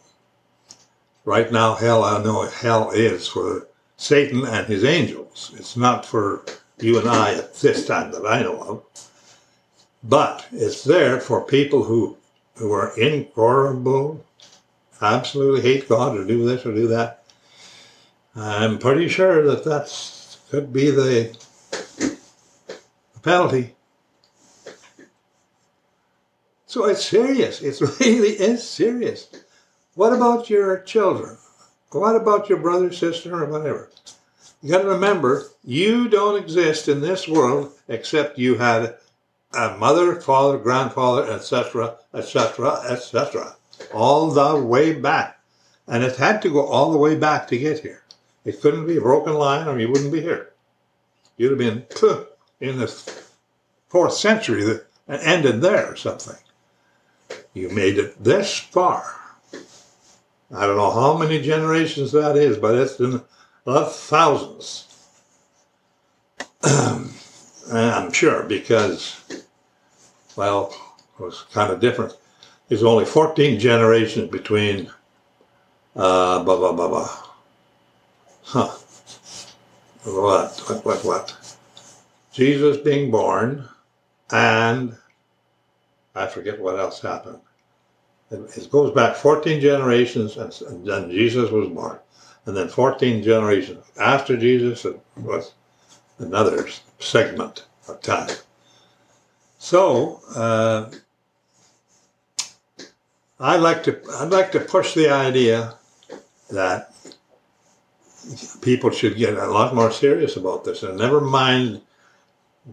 Right 1.25 1.49
now, 1.53 1.75
hell, 1.75 2.03
I 2.03 2.21
know 2.21 2.41
hell 2.41 2.91
is 2.91 3.29
for 3.29 3.67
Satan 3.95 4.45
and 4.45 4.67
his 4.67 4.83
angels. 4.83 5.53
It's 5.57 5.77
not 5.77 6.05
for 6.05 6.43
you 6.79 6.99
and 6.99 7.07
I 7.07 7.35
at 7.35 7.55
this 7.55 7.87
time 7.87 8.11
that 8.11 8.25
I 8.25 8.41
know 8.41 8.59
of. 8.59 9.09
But 10.03 10.45
it's 10.51 10.83
there 10.83 11.21
for 11.21 11.45
people 11.45 11.85
who, 11.85 12.17
who 12.55 12.73
are 12.73 12.97
incorrigible, 12.99 14.25
absolutely 15.01 15.61
hate 15.61 15.87
God 15.87 16.17
or 16.17 16.25
do 16.25 16.45
this 16.45 16.65
or 16.65 16.73
do 16.75 16.87
that. 16.87 17.22
I'm 18.35 18.79
pretty 18.79 19.07
sure 19.09 19.43
that 19.45 19.63
that 19.65 20.37
could 20.49 20.73
be 20.73 20.89
the 20.89 21.37
penalty. 23.21 23.75
So 26.65 26.85
it's 26.85 27.05
serious. 27.05 27.61
It 27.61 27.79
really 27.99 28.29
is 28.29 28.67
serious. 28.67 29.29
What 29.93 30.13
about 30.13 30.49
your 30.49 30.79
children? 30.79 31.37
What 31.91 32.15
about 32.15 32.49
your 32.49 32.57
brother, 32.57 32.91
sister, 32.91 33.43
or 33.43 33.45
whatever? 33.45 33.91
You 34.63 34.71
got 34.71 34.81
to 34.81 34.87
remember, 34.87 35.43
you 35.63 36.09
don't 36.09 36.41
exist 36.41 36.87
in 36.87 37.01
this 37.01 37.27
world 37.27 37.73
except 37.87 38.39
you 38.39 38.55
had 38.55 38.95
a 39.53 39.77
mother, 39.77 40.19
father, 40.19 40.57
grandfather, 40.57 41.31
etc., 41.31 41.97
etc., 42.13 42.81
etc., 42.89 43.55
all 43.93 44.31
the 44.31 44.63
way 44.63 44.93
back. 44.93 45.39
And 45.87 46.03
it 46.03 46.15
had 46.15 46.41
to 46.41 46.49
go 46.49 46.65
all 46.65 46.91
the 46.91 46.97
way 46.97 47.15
back 47.15 47.47
to 47.49 47.57
get 47.57 47.79
here. 47.79 48.02
It 48.45 48.61
couldn't 48.61 48.87
be 48.87 48.97
a 48.97 49.01
broken 49.01 49.33
line 49.33 49.67
or 49.67 49.79
you 49.79 49.89
wouldn't 49.89 50.11
be 50.11 50.21
here. 50.21 50.51
You'd 51.37 51.51
have 51.51 51.59
been 51.59 51.85
in 52.59 52.77
the 52.77 52.87
fourth 53.87 54.13
century 54.13 54.63
that 54.63 54.85
ended 55.07 55.61
there 55.61 55.91
or 55.91 55.95
something. 55.95 56.37
You 57.53 57.69
made 57.69 57.97
it 57.97 58.23
this 58.23 58.57
far. 58.57 59.19
I 60.51 60.67
don't 60.67 60.77
know 60.77 60.91
how 60.91 61.17
many 61.17 61.41
generations 61.41 62.11
that 62.11 62.35
is, 62.35 62.57
but 62.57 62.75
it's 62.75 62.99
in 62.99 63.21
the 63.65 63.85
thousands. 63.85 64.87
I'm 66.63 68.11
sure 68.11 68.43
because, 68.43 69.19
well, 70.35 70.75
it 71.19 71.23
was 71.23 71.45
kind 71.53 71.71
of 71.71 71.79
different. 71.79 72.15
There's 72.67 72.83
only 72.83 73.05
14 73.05 73.59
generations 73.59 74.29
between, 74.29 74.91
uh, 75.95 76.43
blah, 76.43 76.57
blah, 76.57 76.73
blah, 76.73 76.87
blah. 76.87 77.23
Huh. 78.43 78.69
What, 80.03 80.59
what, 80.67 80.85
what, 80.85 81.05
what? 81.05 81.57
Jesus 82.31 82.77
being 82.77 83.11
born 83.11 83.67
and 84.31 84.97
I 86.15 86.27
forget 86.27 86.59
what 86.59 86.79
else 86.79 87.01
happened. 87.01 87.39
It, 88.31 88.69
goes 88.71 88.91
back 88.93 89.15
14 89.15 89.61
generations 89.61 90.37
and, 90.37 90.85
then 90.85 91.11
Jesus 91.11 91.51
was 91.51 91.69
born. 91.69 91.99
And 92.45 92.57
then 92.57 92.67
14 92.67 93.23
generations 93.23 93.85
after 93.99 94.35
Jesus, 94.35 94.85
it 94.85 94.99
was 95.17 95.53
another 96.17 96.67
segment 96.99 97.65
of 97.87 98.01
time. 98.01 98.35
So, 99.59 100.19
uh, 100.35 100.89
I'd 103.39 103.61
like 103.61 103.83
to 103.83 103.99
I'd 104.19 104.29
like 104.29 104.51
to 104.53 104.59
push 104.59 104.93
the 104.93 105.09
idea 105.09 105.75
that 106.49 106.93
people 108.61 108.89
should 108.89 109.17
get 109.17 109.33
a 109.33 109.47
lot 109.47 109.75
more 109.75 109.91
serious 109.91 110.37
about 110.37 110.63
this 110.63 110.83
and 110.83 110.97
never 110.97 111.21
mind. 111.21 111.81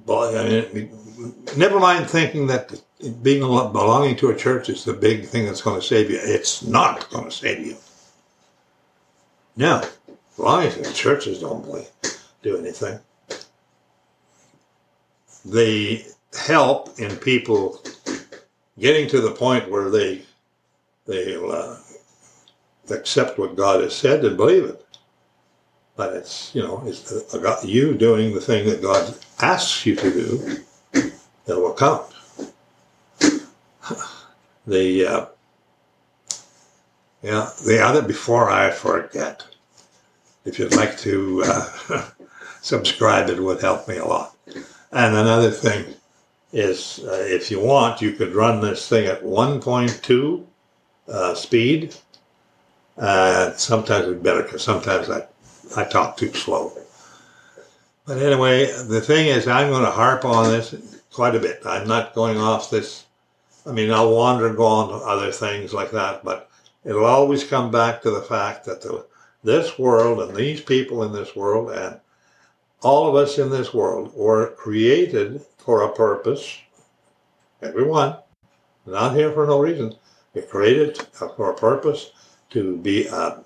I 0.09 0.69
mean, 0.73 0.91
never 1.57 1.81
mind 1.81 2.09
thinking 2.09 2.47
that 2.47 2.81
being 3.23 3.41
belonging 3.41 4.17
to 4.17 4.31
a 4.31 4.37
church 4.37 4.69
is 4.69 4.85
the 4.85 4.93
big 4.93 5.27
thing 5.27 5.47
that's 5.47 5.63
going 5.63 5.81
to 5.81 5.87
save 5.87 6.11
you. 6.11 6.19
It's 6.23 6.63
not 6.63 7.11
going 7.11 7.25
to 7.25 7.31
save 7.31 7.67
you. 7.67 7.77
No, 9.57 9.83
belonging 10.37 10.71
to 10.71 10.93
churches 10.93 11.41
don't 11.41 11.65
believe, 11.65 11.91
do 12.43 12.57
anything. 12.57 13.01
They 15.45 16.07
help 16.33 16.99
in 17.01 17.17
people 17.17 17.83
getting 18.79 19.09
to 19.09 19.21
the 19.21 19.33
point 19.33 19.71
where 19.71 19.91
they 19.91 20.23
they 21.07 21.35
uh, 21.35 21.77
accept 22.91 23.39
what 23.39 23.57
God 23.57 23.83
has 23.83 23.95
said 23.95 24.25
and 24.25 24.37
believe 24.37 24.65
it. 24.65 24.87
But 25.97 26.15
it's, 26.15 26.55
you 26.55 26.63
know, 26.63 26.83
it's 26.87 27.35
about 27.35 27.65
you 27.65 27.95
doing 27.95 28.35
the 28.35 28.41
thing 28.41 28.67
that 28.69 28.83
God 28.83 29.15
asks 29.41 29.85
you 29.85 29.97
to 29.97 30.11
do 30.11 30.57
that 31.47 31.59
will 31.59 31.75
count. 31.75 32.07
The, 34.67 35.07
uh, 35.07 35.27
yeah, 37.23 37.51
the 37.67 37.83
other, 37.83 38.03
before 38.03 38.51
I 38.51 38.71
forget, 38.71 39.45
if 40.45 40.59
you'd 40.59 40.77
like 40.77 40.97
to 40.99 41.43
uh, 41.45 42.05
subscribe, 42.61 43.31
it 43.31 43.41
would 43.43 43.61
help 43.61 43.89
me 43.89 43.97
a 43.97 44.05
lot. 44.05 44.37
And 44.93 45.17
another 45.17 45.51
thing 45.51 45.95
is, 46.53 47.01
uh, 47.05 47.25
if 47.27 47.51
you 47.51 47.61
want, 47.61 48.01
you 48.01 48.13
could 48.13 48.35
run 48.35 48.61
this 48.61 48.89
thing 48.89 49.07
at 49.07 49.23
1.2 49.23 50.45
uh, 51.09 51.35
speed. 51.35 51.95
Uh, 52.97 53.53
sometimes 53.53 54.09
it's 54.09 54.23
better 54.23 54.43
because 54.43 54.63
sometimes 54.63 55.11
I 55.11 55.27
I 55.77 55.85
talk 55.85 56.17
too 56.17 56.33
slow. 56.33 56.73
But 58.07 58.19
anyway, 58.19 58.67
the 58.67 59.01
thing 59.01 59.29
is, 59.29 59.47
I'm 59.47 59.71
going 59.71 59.85
to 59.85 59.91
harp 59.91 60.25
on 60.25 60.51
this 60.51 60.75
quite 61.13 61.35
a 61.35 61.41
bit. 61.41 61.63
I'm 61.65 61.87
not 61.87 62.15
going 62.15 62.39
off 62.39 62.71
this. 62.71 63.05
I 63.67 63.73
mean, 63.73 63.93
I'll 63.93 64.15
wander 64.15 64.49
and 64.49 64.57
go 64.57 64.67
on 64.67 64.89
to 64.89 65.07
other 65.07 65.31
things 65.31 65.73
like 65.73 65.91
that, 65.93 66.25
but 66.25 66.51
it'll 66.85 67.05
always 67.05 67.45
come 67.45 67.71
back 67.71 68.03
to 68.03 68.11
the 68.11 68.23
fact 68.23 68.65
that 68.65 68.83
the, 68.83 69.07
this 69.45 69.79
world 69.79 70.21
and 70.21 70.35
these 70.37 70.61
people 70.61 71.05
in 71.05 71.13
this 71.13 71.37
world 71.37 71.71
and 71.71 72.01
all 72.83 73.09
of 73.09 73.15
us 73.15 73.39
in 73.39 73.51
this 73.51 73.75
world 73.75 74.13
were 74.15 74.53
created 74.53 75.43
for 75.59 75.83
a 75.83 75.93
purpose. 75.93 76.59
Everyone, 77.63 78.17
not 78.87 79.15
here 79.15 79.33
for 79.33 79.47
no 79.47 79.61
reason. 79.61 79.95
You're 80.35 80.45
created 80.45 80.97
for 80.99 81.51
a 81.51 81.55
purpose 81.55 82.13
to 82.51 82.79
be 82.79 83.07
a 83.07 83.39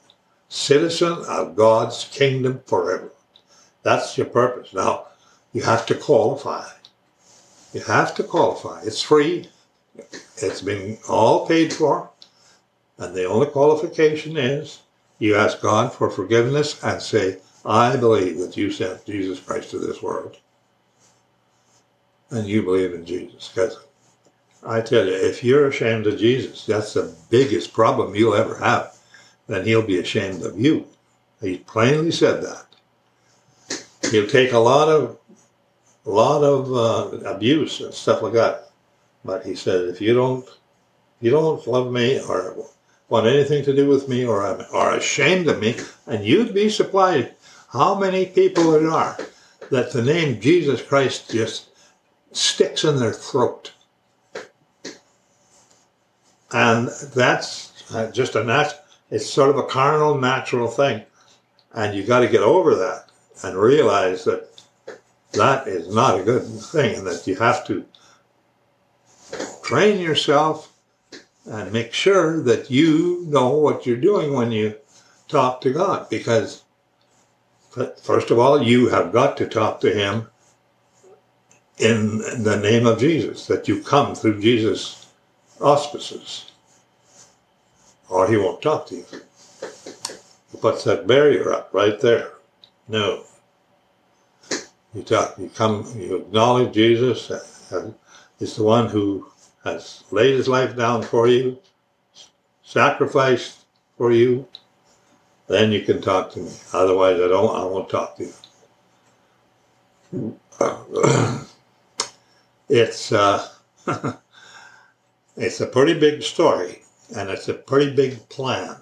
citizen 0.55 1.25
of 1.29 1.57
God's 1.57 2.09
kingdom 2.13 2.63
forever. 2.65 3.11
That's 3.83 4.17
your 4.17 4.29
purpose. 4.29 4.73
Now, 4.73 5.07
you 5.53 5.63
have 5.63 5.85
to 5.87 5.95
qualify. 5.97 6.69
You 7.73 7.81
have 7.81 8.15
to 8.15 8.23
qualify. 8.23 8.83
It's 8.85 9.03
free. 9.03 9.49
It's 10.37 10.63
been 10.63 10.99
all 11.09 11.47
paid 11.47 11.73
for. 11.73 12.09
And 12.99 13.15
the 13.15 13.25
only 13.25 13.49
qualification 13.49 14.37
is 14.37 14.83
you 15.19 15.35
ask 15.35 15.61
God 15.61 15.93
for 15.93 16.09
forgiveness 16.09 16.83
and 16.85 17.03
say, 17.03 17.39
I 17.65 17.97
believe 17.97 18.39
that 18.39 18.57
you 18.57 18.71
sent 18.71 19.07
Jesus 19.07 19.41
Christ 19.41 19.71
to 19.73 19.79
this 19.79 20.03
world. 20.03 20.39
And 22.31 22.47
you 22.47 22.63
believe 22.63 22.95
in 22.95 23.05
Jesus. 23.05 23.51
Because 23.53 23.79
I 24.65 24.81
tell 24.81 25.05
you, 25.05 25.15
if 25.15 25.43
you're 25.43 25.67
ashamed 25.67 26.07
of 26.07 26.19
Jesus, 26.19 26.65
that's 26.65 26.95
the 26.95 27.13
biggest 27.29 27.73
problem 27.73 28.15
you'll 28.15 28.35
ever 28.35 28.57
have 28.59 28.95
then 29.47 29.65
he'll 29.65 29.87
be 29.87 29.99
ashamed 29.99 30.43
of 30.43 30.59
you. 30.59 30.87
He 31.41 31.59
plainly 31.59 32.11
said 32.11 32.43
that. 32.43 32.67
He'll 34.11 34.27
take 34.27 34.53
a 34.53 34.59
lot 34.59 34.89
of, 34.89 35.19
a 36.07 36.11
lot 36.11 36.43
of 36.43 36.73
uh, 36.73 37.29
abuse 37.29 37.81
and 37.81 37.93
stuff 37.93 38.23
like 38.23 38.35
that. 38.35 38.71
But 39.25 39.45
he 39.45 39.55
said, 39.55 39.89
if 39.89 40.01
you 40.01 40.15
don't, 40.15 40.49
you 41.21 41.31
don't 41.31 41.67
love 41.67 41.91
me 41.93 42.21
or 42.21 42.57
want 43.09 43.27
anything 43.27 43.65
to 43.65 43.75
do 43.75 43.89
with 43.89 44.09
me 44.09 44.25
or 44.25 44.43
are 44.43 44.97
ashamed 44.97 45.49
of 45.49 45.61
me, 45.61 45.77
and 46.07 46.25
you'd 46.25 46.55
be 46.55 46.69
surprised 46.69 47.29
how 47.69 47.95
many 47.95 48.27
people 48.27 48.73
there 48.73 48.91
are 48.91 49.17
that 49.71 49.93
the 49.93 50.03
name 50.03 50.41
Jesus 50.41 50.83
Christ 50.83 51.31
just 51.31 51.69
sticks 52.33 52.85
in 52.85 52.99
their 52.99 53.13
throat. 53.13 53.73
And 56.53 56.89
that's 57.15 57.93
uh, 57.93 58.11
just 58.11 58.37
a 58.37 58.45
natural 58.45 58.84
it's 59.15 59.31
sort 59.31 59.51
of 59.51 59.59
a 59.59 59.63
carnal, 59.63 60.19
natural 60.19 60.67
thing. 60.67 61.05
And 61.73 61.95
you 61.95 62.03
got 62.03 62.21
to 62.21 62.29
get 62.29 62.43
over 62.43 62.75
that 62.75 63.11
and 63.45 63.57
realize 63.57 64.25
that 64.25 64.49
that 65.35 65.69
is 65.69 65.95
not 65.95 66.19
a 66.19 66.25
good 66.25 66.43
thing 66.43 66.97
and 66.97 67.07
that 67.07 67.25
you 67.25 67.37
have 67.37 67.65
to 67.69 67.85
train 69.63 70.01
yourself 70.01 70.73
and 71.47 71.73
make 71.73 71.93
sure 71.93 72.43
that 72.43 72.73
you 72.73 73.25
know 73.29 73.51
what 73.51 73.87
you're 73.87 73.97
doing 73.97 74.33
when 74.33 74.51
you 74.51 74.75
talk 75.29 75.61
to 75.61 75.73
God. 75.73 76.09
Because, 76.11 76.65
first 78.03 78.33
of 78.33 78.41
all, 78.41 78.61
you 78.61 78.89
have 78.89 79.13
got 79.13 79.37
to 79.37 79.47
talk 79.47 79.81
to 79.83 79.95
Him 79.95 80.27
in 81.79 82.19
the 82.43 82.59
name 82.61 82.85
of 82.85 82.99
Jesus, 82.99 83.47
that 83.47 83.69
you 83.69 83.81
come 83.81 84.17
through 84.17 84.41
Jesus' 84.41 85.07
auspices 85.61 86.51
or 88.15 88.29
he 88.29 88.37
won't 88.37 88.63
talk 88.63 88.87
to 88.87 88.95
you. 88.95 89.05
He 90.53 90.59
puts 90.59 90.85
that 90.85 91.07
barrier 91.07 91.53
up 91.53 91.71
right 91.73 92.01
there. 92.01 92.35
No. 92.87 93.25
You 94.95 95.03
talk, 95.03 95.37
you 95.37 95.51
come, 95.53 95.85
you 95.97 96.17
acknowledge 96.19 96.73
Jesus 96.73 97.33
is 98.39 98.55
the 98.55 98.63
one 98.63 98.89
who 98.89 99.27
has 99.65 100.05
laid 100.13 100.35
his 100.35 100.47
life 100.47 100.77
down 100.77 101.03
for 101.03 101.27
you, 101.27 101.59
sacrificed 102.63 103.65
for 103.99 104.13
you, 104.13 104.47
then 105.49 105.73
you 105.73 105.81
can 105.83 106.01
talk 106.01 106.31
to 106.35 106.39
me. 106.39 106.53
Otherwise, 106.73 107.17
I 107.21 107.27
don't. 107.27 107.57
I 107.57 107.65
won't 107.65 107.91
talk 107.91 108.17
to 108.19 108.33
you. 110.13 110.39
it's 112.69 113.11
uh, 113.11 113.49
it's 115.37 115.61
a 115.61 115.67
pretty 115.67 115.99
big 115.99 116.23
story. 116.23 116.84
And 117.15 117.31
it's 117.31 117.49
a 117.49 117.55
pretty 117.55 117.95
big 117.95 118.29
plan. 118.29 118.77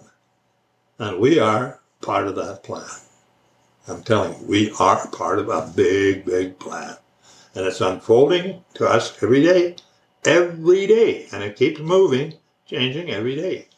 And 0.98 1.18
we 1.18 1.38
are 1.38 1.80
part 2.00 2.26
of 2.26 2.36
that 2.36 2.62
plan. 2.62 2.88
I'm 3.88 4.02
telling 4.02 4.38
you, 4.40 4.46
we 4.46 4.72
are 4.78 5.08
part 5.08 5.38
of 5.38 5.48
a 5.48 5.72
big, 5.74 6.24
big 6.24 6.58
plan. 6.58 6.96
And 7.54 7.66
it's 7.66 7.80
unfolding 7.80 8.64
to 8.74 8.86
us 8.86 9.22
every 9.22 9.42
day, 9.42 9.76
every 10.24 10.86
day. 10.86 11.26
And 11.32 11.42
it 11.42 11.56
keeps 11.56 11.80
moving, 11.80 12.34
changing 12.66 13.10
every 13.10 13.34
day. 13.34 13.68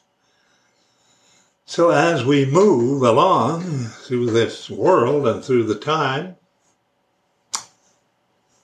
So 1.66 1.90
as 1.90 2.24
we 2.24 2.44
move 2.44 3.02
along 3.02 3.62
through 3.62 4.30
this 4.30 4.68
world 4.68 5.26
and 5.26 5.42
through 5.42 5.64
the 5.64 5.74
time, 5.74 6.36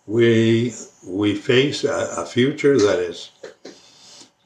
we 0.07 0.75
we 1.07 1.35
face 1.35 1.85
a, 1.85 2.15
a 2.19 2.27
future 2.27 2.77
that 2.79 2.99
is 2.99 3.31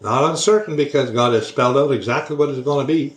not 0.04 0.30
uncertain 0.30 0.76
because 0.76 1.10
God 1.10 1.32
has 1.32 1.46
spelled 1.46 1.78
out 1.78 1.90
exactly 1.90 2.36
what 2.36 2.50
it's 2.50 2.60
going 2.60 2.86
to 2.86 2.92
be. 2.92 3.16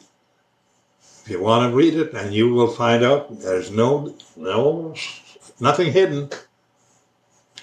If 1.24 1.30
you 1.30 1.42
want 1.42 1.70
to 1.70 1.76
read 1.76 1.96
it, 1.96 2.14
and 2.14 2.34
you 2.34 2.54
will 2.54 2.70
find 2.70 3.04
out 3.04 3.42
there's 3.42 3.70
no 3.70 4.16
no 4.38 4.96
nothing 5.60 5.92
hidden, 5.92 6.30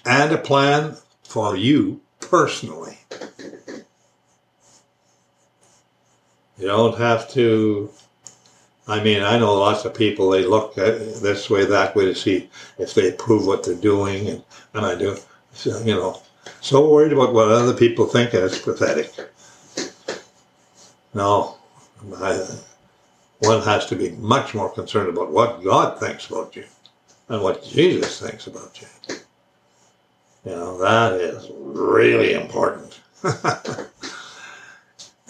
and 0.05 0.31
a 0.31 0.39
plan 0.39 0.99
for 1.23 1.57
you 1.57 2.03
personally. 2.21 2.99
You 6.59 6.67
don't 6.67 6.99
have 6.99 7.31
to. 7.31 7.91
I 8.87 9.03
mean, 9.03 9.23
I 9.23 9.39
know 9.39 9.55
lots 9.55 9.87
of 9.87 9.95
people. 9.95 10.29
They 10.29 10.45
look 10.45 10.75
this 10.75 11.49
way, 11.49 11.65
that 11.65 11.97
way 11.97 12.05
to 12.05 12.15
see 12.15 12.51
if 12.79 12.93
they 12.93 13.13
prove 13.13 13.47
what 13.47 13.65
they're 13.65 13.75
doing, 13.75 14.29
and, 14.29 14.45
and 14.75 14.85
I 14.85 14.95
do. 14.95 15.17
So, 15.55 15.81
you 15.81 15.95
know, 15.95 16.21
so 16.65 16.89
worried 16.89 17.13
about 17.13 17.35
what 17.35 17.49
other 17.49 17.75
people 17.75 18.07
think, 18.07 18.33
it's 18.33 18.59
pathetic. 18.59 19.13
No, 21.13 21.59
I, 22.17 22.43
one 23.41 23.61
has 23.63 23.85
to 23.87 23.97
be 23.97 24.13
much 24.13 24.55
more 24.55 24.71
concerned 24.71 25.11
about 25.11 25.31
what 25.31 25.63
God 25.63 26.01
thinks 26.01 26.27
about 26.31 26.57
you 26.57 26.65
and 27.29 27.43
what 27.43 27.63
Jesus 27.63 28.19
thinks 28.19 28.47
about 28.47 28.81
you. 28.81 29.17
You 30.47 30.53
know, 30.53 30.79
that 30.79 31.13
is 31.21 31.51
really 31.55 32.33
important. 32.33 32.99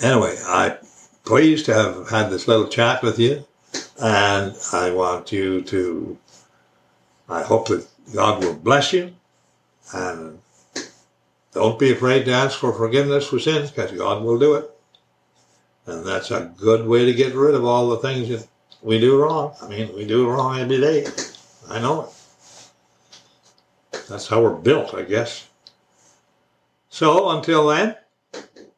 anyway, 0.01 0.38
I'm 0.47 0.77
pleased 1.25 1.66
to 1.66 1.75
have 1.75 2.09
had 2.09 2.31
this 2.31 2.47
little 2.47 2.68
chat 2.68 3.03
with 3.03 3.18
you, 3.18 3.44
and 4.01 4.57
I 4.73 4.92
want 4.92 5.33
you 5.33 5.62
to, 5.62 6.16
I 7.29 7.42
hope 7.42 7.66
that 7.68 7.87
God 8.14 8.44
will 8.44 8.55
bless 8.55 8.92
you, 8.92 9.12
and 9.92 10.38
don't 11.55 11.79
be 11.79 11.93
afraid 11.93 12.25
to 12.25 12.33
ask 12.33 12.59
for 12.59 12.73
forgiveness 12.73 13.29
for 13.29 13.38
sins, 13.38 13.71
because 13.71 13.93
God 13.93 14.23
will 14.23 14.38
do 14.38 14.55
it. 14.55 14.71
And 15.87 16.05
that's 16.05 16.31
a 16.31 16.53
good 16.57 16.87
way 16.87 17.05
to 17.05 17.14
get 17.14 17.35
rid 17.35 17.55
of 17.55 17.64
all 17.64 17.88
the 17.90 17.99
things 17.99 18.29
that 18.29 18.47
we 18.83 18.99
do 18.99 19.23
wrong. 19.23 19.55
I 19.62 19.69
mean, 19.69 19.95
we 19.95 20.07
do 20.07 20.29
wrong 20.29 20.59
every 20.59 20.81
day. 20.81 21.07
I 21.69 21.79
know 21.81 22.03
it. 22.03 22.11
That's 24.09 24.27
how 24.27 24.43
we're 24.43 24.55
built, 24.55 24.95
I 24.95 25.03
guess. 25.03 25.49
So 26.88 27.31
until 27.31 27.69
then, 27.69 27.97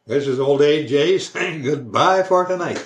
this 0.06 0.26
is 0.26 0.38
Old 0.38 0.60
AJ 0.60 1.20
saying 1.32 1.62
goodbye 1.62 2.22
for 2.22 2.44
tonight. 2.46 2.82